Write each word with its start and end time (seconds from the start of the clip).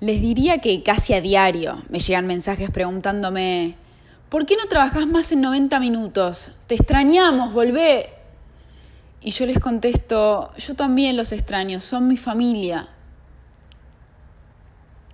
Les 0.00 0.20
diría 0.20 0.58
que 0.58 0.82
casi 0.82 1.14
a 1.14 1.20
diario 1.20 1.82
me 1.88 1.98
llegan 1.98 2.26
mensajes 2.26 2.70
preguntándome, 2.70 3.74
¿por 4.28 4.46
qué 4.46 4.56
no 4.56 4.66
trabajás 4.68 5.08
más 5.08 5.32
en 5.32 5.40
90 5.40 5.80
minutos? 5.80 6.52
Te 6.68 6.76
extrañamos, 6.76 7.52
volvé. 7.52 8.10
Y 9.20 9.32
yo 9.32 9.46
les 9.46 9.58
contesto, 9.58 10.52
yo 10.56 10.74
también 10.74 11.16
los 11.16 11.32
extraño, 11.32 11.80
son 11.80 12.06
mi 12.06 12.16
familia. 12.16 12.88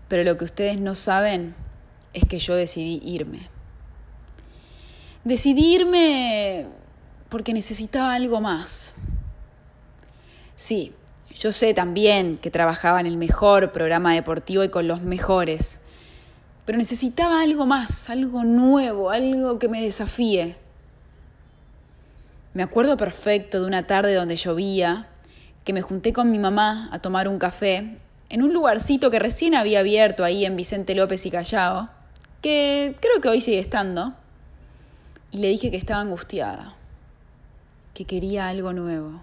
Pero 0.08 0.22
lo 0.22 0.36
que 0.36 0.44
ustedes 0.44 0.78
no 0.78 0.94
saben 0.94 1.54
es 2.12 2.26
que 2.26 2.38
yo 2.38 2.54
decidí 2.54 3.00
irme. 3.02 3.48
Decidí 5.24 5.74
irme 5.74 6.66
porque 7.30 7.54
necesitaba 7.54 8.12
algo 8.12 8.42
más. 8.42 8.94
Sí, 10.54 10.92
yo 11.34 11.52
sé 11.52 11.74
también 11.74 12.38
que 12.38 12.50
trabajaba 12.50 13.00
en 13.00 13.06
el 13.06 13.16
mejor 13.16 13.72
programa 13.72 14.14
deportivo 14.14 14.64
y 14.64 14.68
con 14.68 14.86
los 14.86 15.02
mejores, 15.02 15.80
pero 16.64 16.78
necesitaba 16.78 17.42
algo 17.42 17.66
más, 17.66 18.08
algo 18.08 18.44
nuevo, 18.44 19.10
algo 19.10 19.58
que 19.58 19.68
me 19.68 19.82
desafíe. 19.82 20.56
Me 22.54 22.62
acuerdo 22.62 22.96
perfecto 22.96 23.60
de 23.60 23.66
una 23.66 23.86
tarde 23.86 24.14
donde 24.14 24.36
llovía, 24.36 25.08
que 25.64 25.72
me 25.72 25.82
junté 25.82 26.12
con 26.12 26.30
mi 26.30 26.38
mamá 26.38 26.88
a 26.92 27.00
tomar 27.00 27.26
un 27.26 27.38
café 27.38 27.96
en 28.28 28.42
un 28.42 28.52
lugarcito 28.52 29.10
que 29.10 29.18
recién 29.18 29.54
había 29.54 29.80
abierto 29.80 30.24
ahí 30.24 30.44
en 30.44 30.56
Vicente 30.56 30.94
López 30.94 31.26
y 31.26 31.30
Callao, 31.30 31.88
que 32.42 32.96
creo 33.00 33.20
que 33.20 33.28
hoy 33.28 33.40
sigue 33.40 33.58
estando, 33.58 34.14
y 35.30 35.38
le 35.38 35.48
dije 35.48 35.70
que 35.70 35.76
estaba 35.76 36.00
angustiada, 36.00 36.74
que 37.92 38.04
quería 38.04 38.48
algo 38.48 38.72
nuevo. 38.72 39.22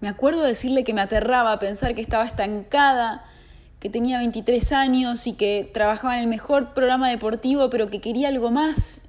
Me 0.00 0.08
acuerdo 0.08 0.42
decirle 0.42 0.82
que 0.84 0.94
me 0.94 1.02
aterraba 1.02 1.58
pensar 1.58 1.94
que 1.94 2.00
estaba 2.00 2.24
estancada, 2.24 3.24
que 3.80 3.90
tenía 3.90 4.18
23 4.18 4.72
años 4.72 5.26
y 5.26 5.34
que 5.34 5.70
trabajaba 5.72 6.16
en 6.16 6.22
el 6.22 6.26
mejor 6.26 6.72
programa 6.72 7.10
deportivo, 7.10 7.68
pero 7.70 7.90
que 7.90 8.00
quería 8.00 8.28
algo 8.28 8.50
más. 8.50 9.02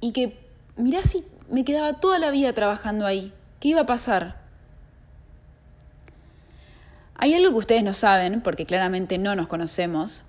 Y 0.00 0.12
que, 0.12 0.38
mirá 0.76 1.02
si 1.02 1.24
me 1.50 1.64
quedaba 1.64 1.94
toda 1.94 2.18
la 2.18 2.30
vida 2.30 2.52
trabajando 2.52 3.06
ahí. 3.06 3.32
¿Qué 3.60 3.68
iba 3.68 3.82
a 3.82 3.86
pasar? 3.86 4.40
Hay 7.16 7.34
algo 7.34 7.50
que 7.50 7.58
ustedes 7.58 7.82
no 7.84 7.92
saben, 7.92 8.40
porque 8.40 8.66
claramente 8.66 9.18
no 9.18 9.34
nos 9.36 9.46
conocemos, 9.46 10.24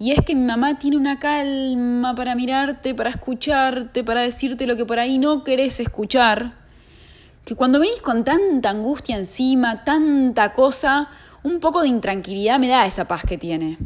y 0.00 0.12
es 0.12 0.24
que 0.24 0.36
mi 0.36 0.44
mamá 0.44 0.78
tiene 0.78 0.96
una 0.96 1.18
calma 1.18 2.14
para 2.14 2.36
mirarte, 2.36 2.94
para 2.94 3.10
escucharte, 3.10 4.04
para 4.04 4.20
decirte 4.20 4.66
lo 4.66 4.76
que 4.76 4.84
por 4.84 5.00
ahí 5.00 5.18
no 5.18 5.42
querés 5.42 5.80
escuchar 5.80 6.57
que 7.48 7.56
cuando 7.56 7.80
venís 7.80 8.02
con 8.02 8.24
tanta 8.24 8.68
angustia 8.68 9.16
encima, 9.16 9.82
tanta 9.82 10.52
cosa, 10.52 11.08
un 11.42 11.60
poco 11.60 11.80
de 11.80 11.88
intranquilidad 11.88 12.58
me 12.58 12.68
da 12.68 12.84
esa 12.84 13.08
paz 13.08 13.22
que 13.26 13.38
tiene. 13.38 13.78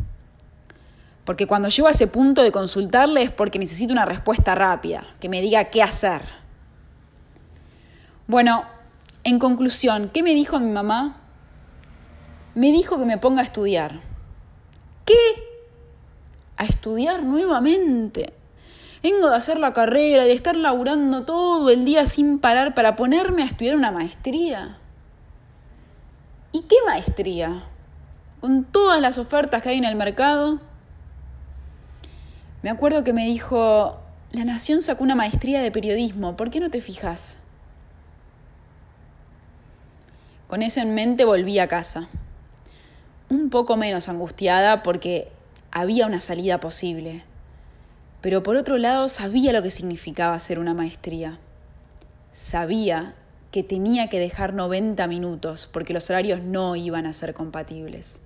Porque 1.25 1.47
cuando 1.47 1.69
llego 1.69 1.87
a 1.87 1.93
ese 1.93 2.09
punto 2.09 2.43
de 2.43 2.51
consultarle 2.51 3.23
es 3.23 3.31
porque 3.31 3.61
necesito 3.61 3.93
una 3.93 4.05
respuesta 4.05 4.57
rápida, 4.57 5.07
que 5.21 5.29
me 5.29 5.41
diga 5.41 5.67
qué 5.67 5.81
hacer. 5.81 6.23
Bueno, 8.27 8.65
en 9.23 9.39
conclusión, 9.39 10.11
¿qué 10.13 10.25
me 10.25 10.35
dijo 10.35 10.59
mi 10.59 10.73
mamá? 10.73 11.21
Me 12.57 12.73
dijo 12.73 12.99
que 12.99 13.05
me 13.05 13.19
ponga 13.19 13.43
a 13.43 13.45
estudiar. 13.45 14.01
¿Qué? 15.05 15.15
A 16.57 16.65
estudiar 16.65 17.23
nuevamente. 17.23 18.33
Vengo 19.03 19.31
de 19.31 19.37
hacer 19.37 19.59
la 19.59 19.73
carrera, 19.73 20.23
de 20.25 20.33
estar 20.33 20.55
laburando 20.55 21.25
todo 21.25 21.71
el 21.71 21.85
día 21.85 22.07
sin 22.07 22.39
parar 22.39 22.73
para 22.73 22.95
ponerme 22.95 23.43
a 23.43 23.47
estudiar 23.47 23.75
una 23.75 23.91
maestría. 23.91 24.79
¿Y 26.53 26.63
qué 26.63 26.77
maestría? 26.87 27.65
Con 28.41 28.63
todas 28.65 29.01
las 29.01 29.19
ofertas 29.19 29.61
que 29.61 29.71
hay 29.71 29.79
en 29.79 29.85
el 29.85 29.97
mercado. 29.97 30.61
Me 32.63 32.71
acuerdo 32.71 33.03
que 33.03 33.13
me 33.13 33.27
dijo, 33.27 33.99
La 34.31 34.45
Nación 34.45 34.83
sacó 34.83 35.03
una 35.03 35.17
maestría 35.17 35.61
de 35.61 35.73
periodismo, 35.73 36.37
¿por 36.37 36.51
qué 36.51 36.61
no 36.61 36.71
te 36.71 36.81
fijas? 36.81 37.41
Con 40.47 40.63
eso 40.63 40.81
en 40.81 40.95
mente 40.95 41.25
volví 41.25 41.59
a 41.59 41.67
casa, 41.67 42.09
un 43.31 43.51
poco 43.51 43.77
menos 43.77 44.09
angustiada 44.09 44.85
porque 44.85 45.33
había 45.73 46.07
una 46.07 46.21
salida 46.21 46.61
posible 46.61 47.25
pero 48.23 48.43
por 48.43 48.57
otro 48.57 48.79
lado 48.79 49.09
sabía 49.09 49.53
lo 49.53 49.63
que 49.63 49.71
significaba 49.71 50.35
hacer 50.35 50.59
una 50.59 50.75
maestría. 50.75 51.39
Sabía 52.33 53.15
que 53.51 53.63
tenía 53.63 54.09
que 54.09 54.19
dejar 54.19 54.55
90 54.55 55.07
minutos 55.09 55.69
porque 55.71 55.93
los 55.93 56.09
horarios 56.09 56.41
no 56.41 56.77
iban 56.77 57.05
a 57.05 57.13
ser 57.13 57.35
compatibles. 57.35 58.21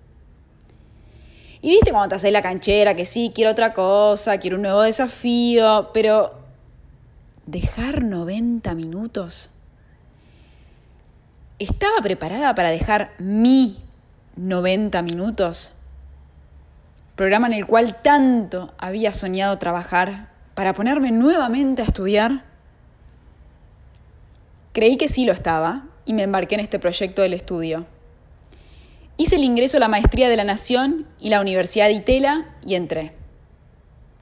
Y 1.63 1.71
viste 1.71 1.91
cuando 1.91 2.11
te 2.11 2.15
haces 2.17 2.31
la 2.31 2.43
canchera, 2.43 2.95
que 2.95 3.07
sí, 3.07 3.33
quiero 3.35 3.51
otra 3.51 3.73
cosa, 3.73 4.39
quiero 4.39 4.57
un 4.57 4.63
nuevo 4.63 4.83
desafío, 4.83 5.91
pero 5.95 6.35
dejar 7.47 8.05
90 8.05 8.75
minutos. 8.75 9.51
¿Estaba 11.59 12.03
preparada 12.03 12.55
para 12.55 12.71
dejar 12.71 13.13
mi 13.19 13.79
90 14.37 15.01
minutos? 15.01 15.73
Programa 17.17 17.47
en 17.47 17.55
el 17.55 17.67
cual 17.67 17.97
tanto 18.03 18.75
había 18.79 19.13
soñado 19.13 19.59
trabajar 19.59 20.29
para 20.55 20.75
ponerme 20.75 21.11
nuevamente 21.11 21.83
a 21.83 21.87
estudiar? 21.87 22.45
Creí 24.73 24.99
que 24.99 25.09
sí 25.09 25.25
lo 25.25 25.33
estaba 25.33 25.87
y 26.05 26.13
me 26.13 26.23
embarqué 26.23 26.55
en 26.55 26.61
este 26.61 26.79
proyecto 26.79 27.23
del 27.23 27.33
estudio. 27.33 27.87
Hice 29.17 29.37
el 29.37 29.45
ingreso 29.45 29.79
a 29.79 29.81
la 29.81 29.89
Maestría 29.89 30.29
de 30.29 30.37
la 30.37 30.45
Nación 30.45 31.07
y 31.19 31.31
la 31.31 31.41
Universidad 31.41 31.87
de 31.87 31.95
Itela 31.95 32.55
y 32.63 32.75
entré. 32.75 33.15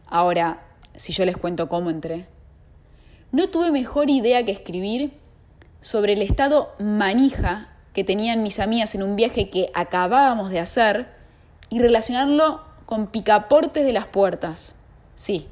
Ahora, 0.07 0.63
si 0.95 1.13
yo 1.13 1.25
les 1.25 1.37
cuento 1.37 1.69
cómo 1.69 1.91
entré, 1.91 2.27
no 3.33 3.49
tuve 3.49 3.73
mejor 3.73 4.09
idea 4.09 4.45
que 4.45 4.53
escribir 4.53 5.13
sobre 5.81 6.13
el 6.13 6.23
estado 6.23 6.73
manija 6.79 7.71
que 7.93 8.05
tenían 8.05 8.45
mis 8.45 8.61
amigas 8.61 8.95
en 8.95 9.03
un 9.03 9.17
viaje 9.17 9.51
que 9.51 9.71
acabábamos 9.75 10.51
de 10.51 10.61
hacer 10.61 11.09
y 11.71 11.81
relacionarlo 11.81 12.74
con 12.87 13.07
picaportes 13.07 13.85
de 13.85 13.93
las 13.93 14.07
puertas. 14.07 14.75
Sí, 15.15 15.49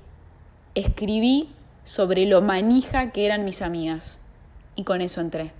escribí 0.75 1.49
sobre 1.85 2.27
lo 2.27 2.43
manija 2.43 3.13
que 3.13 3.27
eran 3.27 3.45
mis 3.45 3.63
amigas 3.63 4.21
y 4.77 4.85
con 4.85 5.01
eso 5.01 5.21
entré. 5.21 5.53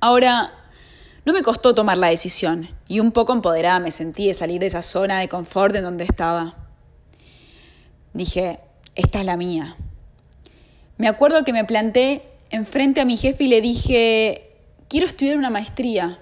Ahora, 0.00 0.52
no 1.24 1.32
me 1.32 1.42
costó 1.42 1.74
tomar 1.74 1.96
la 1.96 2.08
decisión 2.08 2.68
y 2.86 3.00
un 3.00 3.12
poco 3.12 3.32
empoderada 3.32 3.78
me 3.80 3.90
sentí 3.90 4.26
de 4.26 4.34
salir 4.34 4.60
de 4.60 4.66
esa 4.66 4.82
zona 4.82 5.20
de 5.20 5.28
confort 5.28 5.74
en 5.74 5.84
donde 5.84 6.04
estaba. 6.04 6.56
Dije, 8.12 8.60
esta 8.94 9.20
es 9.20 9.26
la 9.26 9.36
mía. 9.36 9.76
Me 10.98 11.08
acuerdo 11.08 11.42
que 11.42 11.52
me 11.52 11.64
planté 11.64 12.22
enfrente 12.50 13.00
a 13.00 13.04
mi 13.04 13.16
jefe 13.16 13.44
y 13.44 13.48
le 13.48 13.60
dije, 13.60 14.50
quiero 14.88 15.06
estudiar 15.06 15.38
una 15.38 15.50
maestría. 15.50 16.20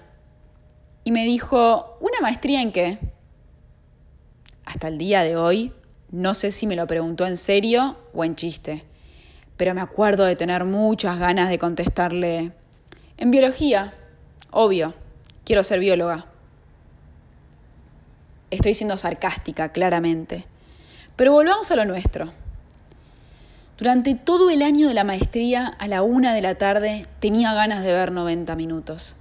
Y 1.03 1.11
me 1.11 1.25
dijo, 1.25 1.97
¿una 1.99 2.21
maestría 2.21 2.61
en 2.61 2.71
qué? 2.71 2.97
Hasta 4.73 4.87
el 4.87 4.97
día 4.97 5.21
de 5.21 5.37
hoy, 5.37 5.71
no 6.09 6.33
sé 6.33 6.49
si 6.51 6.65
me 6.65 6.75
lo 6.75 6.87
preguntó 6.87 7.27
en 7.27 7.37
serio 7.37 7.95
o 8.11 8.23
en 8.25 8.35
chiste, 8.35 8.83
pero 9.55 9.75
me 9.75 9.81
acuerdo 9.81 10.25
de 10.25 10.35
tener 10.35 10.65
muchas 10.65 11.19
ganas 11.19 11.49
de 11.49 11.59
contestarle, 11.59 12.53
en 13.17 13.29
biología, 13.29 13.93
obvio, 14.49 14.95
quiero 15.45 15.61
ser 15.61 15.79
bióloga. 15.79 16.25
Estoy 18.49 18.73
siendo 18.73 18.97
sarcástica, 18.97 19.71
claramente, 19.71 20.47
pero 21.15 21.33
volvamos 21.33 21.69
a 21.69 21.75
lo 21.75 21.85
nuestro. 21.85 22.33
Durante 23.77 24.15
todo 24.15 24.49
el 24.49 24.63
año 24.63 24.87
de 24.87 24.95
la 24.95 25.03
maestría, 25.03 25.67
a 25.67 25.87
la 25.87 26.01
una 26.01 26.33
de 26.33 26.41
la 26.41 26.55
tarde, 26.55 27.05
tenía 27.19 27.53
ganas 27.53 27.83
de 27.83 27.93
ver 27.93 28.11
90 28.11 28.55
minutos. 28.55 29.17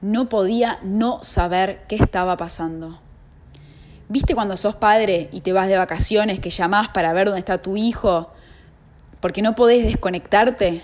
No 0.00 0.30
podía 0.30 0.78
no 0.82 1.22
saber 1.22 1.84
qué 1.88 1.96
estaba 1.96 2.38
pasando. 2.38 3.02
¿Viste 4.10 4.34
cuando 4.34 4.56
sos 4.56 4.74
padre 4.74 5.28
y 5.30 5.40
te 5.40 5.52
vas 5.52 5.68
de 5.68 5.78
vacaciones 5.78 6.40
que 6.40 6.50
llamás 6.50 6.88
para 6.88 7.12
ver 7.12 7.26
dónde 7.26 7.38
está 7.38 7.62
tu 7.62 7.76
hijo 7.76 8.32
porque 9.20 9.40
no 9.40 9.54
podés 9.54 9.84
desconectarte? 9.84 10.82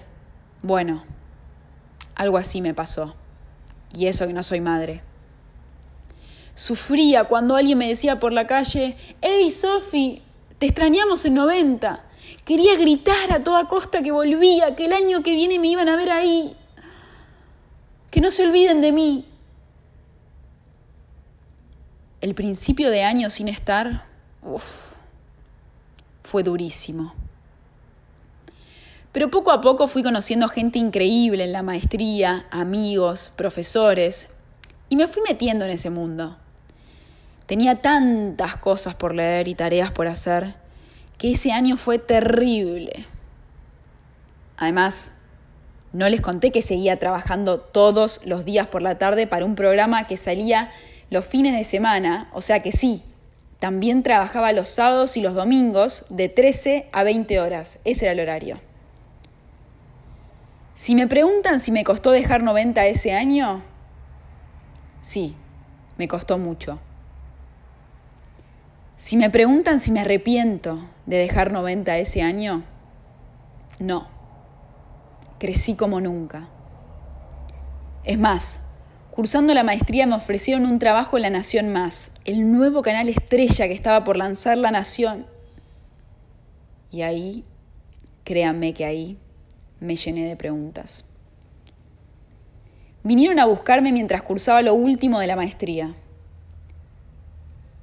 Bueno, 0.63 1.03
algo 2.15 2.39
así 2.39 2.61
me 2.61 2.73
pasó. 2.73 3.17
Y 3.93 4.07
eso 4.07 4.29
que 4.29 4.33
no 4.33 4.45
soy 4.45 4.61
madre. 4.61 5.03
Sufría 6.55 7.25
cuando 7.25 7.57
alguien 7.57 7.79
me 7.79 7.89
decía 7.89 8.21
por 8.21 8.33
la 8.33 8.47
calle, 8.47 8.97
¡Hey, 9.21 9.51
Sofi! 9.51 10.23
Te 10.61 10.67
extrañamos 10.67 11.25
en 11.25 11.35
90. 11.35 12.05
Quería 12.45 12.77
gritar 12.77 13.33
a 13.33 13.43
toda 13.43 13.67
costa 13.67 14.03
que 14.03 14.13
volvía, 14.13 14.77
que 14.77 14.85
el 14.85 14.93
año 14.93 15.25
que 15.25 15.35
viene 15.35 15.59
me 15.59 15.67
iban 15.67 15.89
a 15.89 15.97
ver 15.97 16.13
ahí. 16.13 16.57
Que 18.13 18.21
no 18.21 18.31
se 18.31 18.47
olviden 18.47 18.81
de 18.81 18.93
mí 18.93 19.27
el 22.27 22.35
principio 22.35 22.91
de 22.91 23.05
año 23.05 23.31
sin 23.31 23.47
estar, 23.47 24.05
fue 26.25 26.43
durísimo. 26.43 27.15
Pero 29.13 29.31
poco 29.31 29.53
a 29.53 29.61
poco 29.61 29.87
fui 29.87 30.03
conociendo 30.03 30.49
gente 30.49 30.81
increíble 30.81 31.45
en 31.45 31.53
la 31.53 31.63
maestría, 31.63 32.47
amigos, 32.51 33.33
profesores, 33.37 34.31
Y 34.89 34.95
me 34.95 35.09
fui 35.09 35.23
metiendo 35.23 35.65
en 35.65 35.73
ese 35.73 35.91
mundo. 35.91 36.37
Tenía 37.47 37.77
tantas 37.77 38.57
cosas 38.57 38.95
por 38.95 39.15
leer 39.15 39.49
y 39.49 39.57
tareas 39.57 39.91
por 39.91 40.07
hacer 40.07 40.55
que 41.19 41.33
ese 41.33 41.51
año 41.51 41.77
fue 41.77 41.99
terrible. 41.99 43.07
Además, 44.57 45.13
no 45.93 46.09
les 46.09 46.21
conté 46.21 46.53
que 46.53 46.63
seguía 46.63 47.01
trabajando 47.01 47.59
todos 47.59 48.21
los 48.25 48.45
días 48.45 48.69
por 48.69 48.81
la 48.81 48.97
tarde 48.99 49.27
para 49.27 49.45
un 49.45 49.57
programa 49.57 50.07
que 50.07 50.17
salía 50.17 50.71
los 51.11 51.25
fines 51.25 51.55
de 51.57 51.65
semana, 51.65 52.29
o 52.33 52.41
sea 52.41 52.63
que 52.63 52.73
sí, 52.73 53.03
también 53.59 54.03
trabajaba 54.03 54.53
los 54.53 54.69
sábados 54.69 55.17
y 55.17 55.23
los 55.23 55.35
domingos 55.35 56.05
de 56.09 56.29
13 56.29 56.89
a 56.93 57.03
20 57.05 57.41
horas, 57.41 57.79
ese 57.85 58.07
era 58.07 58.13
el 58.13 58.21
horario. 58.21 58.57
Si 60.75 60.95
me 60.95 61.07
preguntan 61.07 61.59
si 61.59 61.73
me 61.73 61.85
costó 61.85 62.11
dejar 62.11 62.43
90 62.43 62.85
ese 62.87 63.15
año, 63.15 63.63
sí, 65.01 65.35
me 65.97 66.07
costó 66.07 66.37
mucho. 66.37 66.79
Si 68.99 69.17
me 69.17 69.31
preguntan 69.31 69.79
si 69.79 69.91
me 69.91 70.01
arrepiento 70.01 70.87
de 71.07 71.17
dejar 71.17 71.51
90 71.51 71.97
ese 71.97 72.23
año, 72.23 72.63
no. 73.79 74.07
Crecí 75.39 75.77
como 75.77 76.01
nunca. 76.01 76.49
Es 78.05 78.19
más, 78.19 78.66
cursando 79.17 79.55
la 79.55 79.65
maestría 79.65 80.07
me 80.07 80.15
ofrecieron 80.15 80.67
un 80.67 80.79
trabajo 80.79 81.17
en 81.17 81.23
La 81.23 81.31
Nación 81.31 81.73
Más, 81.73 82.13
el 82.27 82.53
nuevo 82.53 82.83
canal 82.83 83.09
estrella 83.09 83.67
que 83.67 83.73
estaba 83.73 84.05
por 84.05 84.19
lanzar 84.19 84.59
La 84.59 84.71
Nación. 84.71 85.25
Y 86.91 87.01
ahí, 87.01 87.43
créanme 88.25 88.75
que 88.75 88.85
ahí, 88.85 89.17
me 89.81 89.97
llené 89.97 90.29
de 90.29 90.37
preguntas. 90.37 91.07
Vinieron 93.05 93.39
a 93.39 93.47
buscarme 93.47 93.91
mientras 93.91 94.21
cursaba 94.21 94.61
lo 94.61 94.75
último 94.75 95.19
de 95.19 95.29
la 95.29 95.37
maestría. 95.37 95.95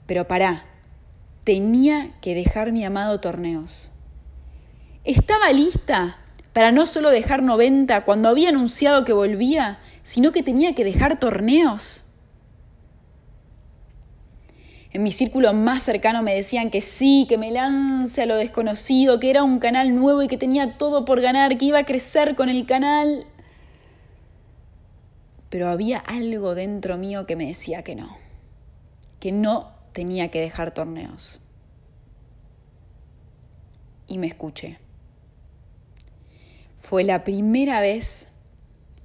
Pero 0.06 0.28
pará, 0.28 0.66
tenía 1.46 2.12
que 2.22 2.36
dejar 2.36 2.72
mi 2.72 2.86
amado 2.86 3.20
torneos. 3.20 3.92
Estaba 5.04 5.52
lista 5.52 6.20
para 6.54 6.72
no 6.72 6.86
solo 6.86 7.10
dejar 7.10 7.42
90 7.42 8.06
cuando 8.06 8.30
había 8.30 8.50
anunciado 8.50 9.04
que 9.04 9.14
volvía, 9.14 9.80
sino 10.04 10.32
que 10.32 10.44
tenía 10.44 10.76
que 10.76 10.84
dejar 10.84 11.20
torneos. 11.20 12.04
En 14.92 15.02
mi 15.02 15.12
círculo 15.12 15.54
más 15.54 15.82
cercano 15.82 16.22
me 16.22 16.36
decían 16.36 16.70
que 16.70 16.80
sí, 16.80 17.26
que 17.28 17.40
me 17.40 17.52
lance 17.52 18.22
a 18.22 18.26
lo 18.28 18.36
desconocido, 18.36 19.20
que 19.20 19.32
era 19.32 19.44
un 19.44 19.58
canal 19.58 19.96
nuevo 19.96 20.22
y 20.22 20.28
que 20.28 20.38
tenía 20.38 20.78
todo 20.78 21.04
por 21.04 21.20
ganar, 21.20 21.58
que 21.58 21.66
iba 21.66 21.80
a 21.80 21.86
crecer 21.86 22.36
con 22.36 22.48
el 22.48 22.68
canal. 22.68 23.26
Pero 25.50 25.70
había 25.70 25.98
algo 25.98 26.54
dentro 26.54 26.98
mío 26.98 27.26
que 27.26 27.36
me 27.36 27.48
decía 27.48 27.84
que 27.84 27.96
no, 27.96 28.18
que 29.20 29.32
no 29.32 29.72
tenía 29.94 30.30
que 30.30 30.42
dejar 30.42 30.76
torneos. 30.76 31.42
Y 34.08 34.20
me 34.20 34.28
escuché. 34.28 34.78
Fue 36.82 37.04
la 37.04 37.24
primera 37.24 37.80
vez 37.80 38.33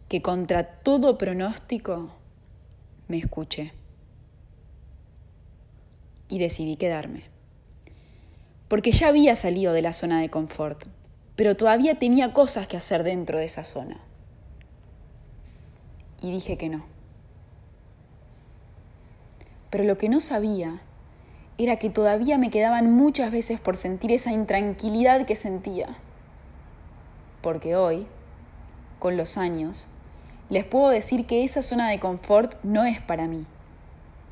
que 0.09 0.23
contra 0.23 0.65
todo 0.65 1.19
pronóstico 1.19 2.11
me 3.09 3.19
escuché 3.19 3.73
y 6.29 6.39
decidí 6.39 6.77
quedarme. 6.77 7.25
Porque 8.69 8.93
ya 8.93 9.09
había 9.09 9.35
salido 9.37 9.73
de 9.73 9.83
la 9.83 9.93
zona 9.93 10.21
de 10.21 10.29
confort, 10.29 10.85
pero 11.37 11.57
todavía 11.57 11.99
tenía 11.99 12.33
cosas 12.33 12.69
que 12.69 12.77
hacer 12.77 13.03
dentro 13.03 13.39
de 13.39 13.45
esa 13.45 13.65
zona. 13.65 14.01
Y 16.21 16.33
dije 16.33 16.57
que 16.57 16.69
no. 16.69 16.85
Pero 19.71 19.85
lo 19.85 19.99
que 19.99 20.09
no 20.09 20.21
sabía 20.21 20.83
era 21.59 21.77
que 21.77 21.91
todavía 21.91 22.39
me 22.39 22.51
quedaban 22.51 22.91
muchas 22.91 23.31
veces 23.31 23.61
por 23.61 23.77
sentir 23.77 24.13
esa 24.13 24.33
intranquilidad 24.33 25.27
que 25.27 25.37
sentía. 25.37 25.89
Porque 27.43 27.77
hoy, 27.77 28.07
con 28.99 29.17
los 29.17 29.39
años, 29.39 29.89
les 30.51 30.65
puedo 30.65 30.89
decir 30.89 31.27
que 31.27 31.45
esa 31.45 31.63
zona 31.63 31.89
de 31.91 32.01
confort 32.01 32.57
no 32.63 32.85
es 32.85 33.01
para 33.01 33.29
mí 33.29 33.47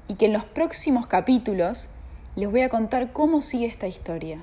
y 0.09 0.15
que 0.15 0.27
en 0.27 0.33
los 0.33 0.45
próximos 0.45 1.07
capítulos 1.07 1.91
les 2.37 2.51
voy 2.51 2.63
a 2.63 2.69
contar 2.69 3.13
cómo 3.13 3.43
sigue 3.43 3.67
esta 3.67 3.87
historia. 3.87 4.43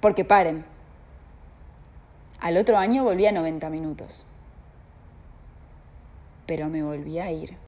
Porque 0.00 0.24
paren, 0.24 0.64
al 2.40 2.56
otro 2.56 2.78
año 2.78 3.04
volví 3.04 3.26
a 3.26 3.32
90 3.32 3.70
minutos, 3.70 4.26
pero 6.46 6.68
me 6.68 6.82
volví 6.82 7.18
a 7.18 7.30
ir. 7.30 7.56